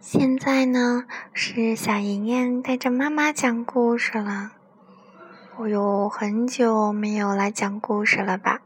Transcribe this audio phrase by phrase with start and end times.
[0.00, 1.04] 现在呢，
[1.34, 4.52] 是小妍妍带着妈妈讲故事了。
[5.58, 8.62] 我有很久没有来讲故事了吧？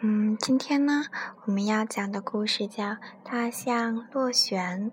[0.00, 1.04] 嗯，今天呢，
[1.44, 2.84] 我们要讲的故事叫
[3.22, 4.90] 《大象落选》。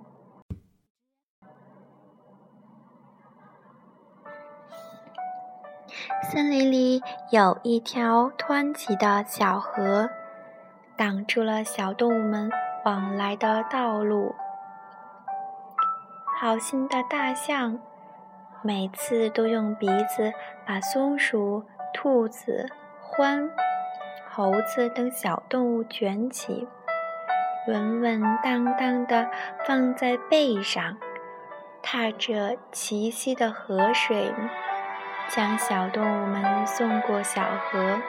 [6.30, 7.02] 森林里
[7.32, 10.10] 有一条湍急的小河，
[10.98, 12.52] 挡住了小动物们
[12.84, 14.36] 往来的道路。
[16.38, 17.80] 好心的大象，
[18.62, 20.34] 每次都用鼻子
[20.68, 21.64] 把松鼠、
[21.94, 22.68] 兔子、
[23.18, 23.50] 獾、
[24.30, 26.68] 猴子等小动物卷起，
[27.70, 29.30] 稳稳当当地
[29.66, 30.98] 放在背上，
[31.82, 34.34] 踏着齐膝的河水，
[35.30, 38.02] 将小动物们送过小河。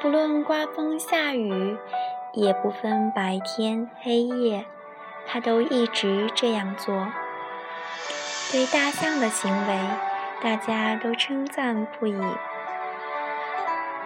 [0.00, 1.76] 不论刮风下雨，
[2.32, 4.64] 也不分白天黑夜。
[5.26, 7.08] 他都一直这样做。
[8.52, 9.80] 对大象的行为，
[10.40, 12.20] 大家都称赞不已。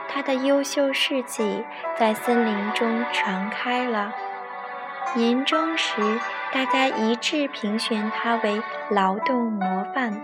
[0.09, 1.65] 他的优秀事迹
[1.97, 4.13] 在森林中传开了。
[5.15, 6.19] 年终时，
[6.53, 10.21] 大家一致评选他为劳动模范。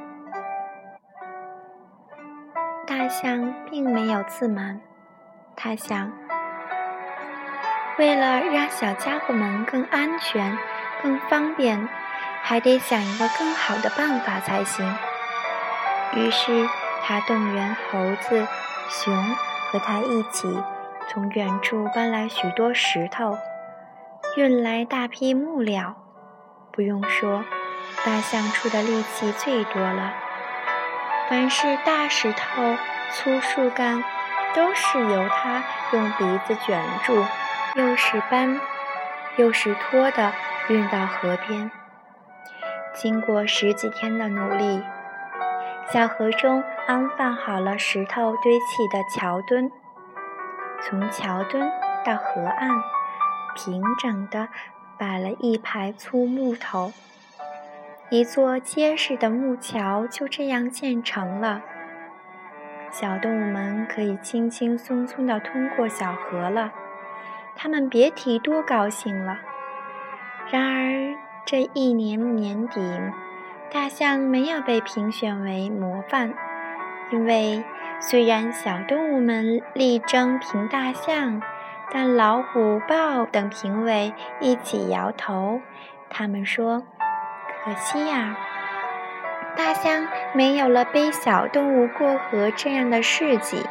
[2.86, 4.80] 大象并没有自满，
[5.56, 6.12] 他想，
[7.98, 10.56] 为了让小家伙们更安全。
[11.04, 11.86] 更方便，
[12.42, 14.96] 还得想一个更好的办法才行。
[16.14, 16.66] 于是，
[17.02, 18.48] 他动员猴子、
[18.88, 19.14] 熊
[19.70, 20.62] 和他一起，
[21.10, 23.36] 从远处搬来许多石头，
[24.38, 25.94] 运来大批木料。
[26.72, 27.44] 不用说，
[28.06, 30.14] 大象出的力气最多了。
[31.28, 32.76] 凡是大石头、
[33.12, 34.02] 粗树干，
[34.54, 37.26] 都是由他用鼻子卷住，
[37.74, 38.58] 又是搬，
[39.36, 40.32] 又是拖的。
[40.68, 41.70] 运到河边。
[42.94, 44.82] 经过十几天的努力，
[45.90, 49.70] 小河中安放好了石头堆砌的桥墩。
[50.80, 51.70] 从桥墩
[52.04, 52.70] 到河岸，
[53.54, 54.48] 平整地
[54.96, 56.92] 摆了一排粗木头，
[58.10, 61.62] 一座结实的木桥就这样建成了。
[62.90, 66.72] 小动物们可以轻轻松松地通过小河了，
[67.56, 69.38] 它们别提多高兴了。
[70.50, 71.16] 然而，
[71.46, 72.80] 这一年年底，
[73.72, 76.34] 大象没有被评选为模范，
[77.10, 77.64] 因为
[77.98, 81.40] 虽然小动物们力争评大象，
[81.90, 85.60] 但老虎、豹等评委一起摇头。
[86.10, 86.82] 他们说
[87.64, 88.36] ：“可惜呀，
[89.56, 93.62] 大象没有了背小动物过河这样的事迹，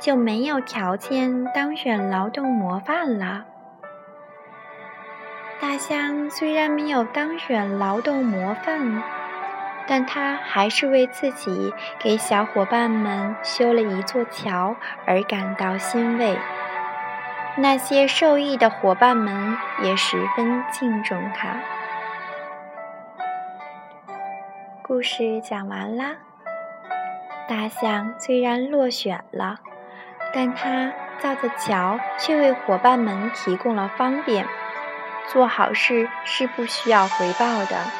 [0.00, 3.44] 就没有条件当选劳动模范了。”
[5.66, 9.02] 大象虽然没有当选劳动模范，
[9.86, 14.76] 但它还是为自己给小伙伴们修了一座桥
[15.06, 16.36] 而感到欣慰。
[17.56, 21.56] 那些受益的伙伴们也十分敬重他。
[24.82, 26.16] 故事讲完啦。
[27.48, 29.60] 大象虽然落选了，
[30.34, 34.46] 但他造的桥却为伙伴们提供了方便。
[35.24, 37.94] 做好事是不需要回报的。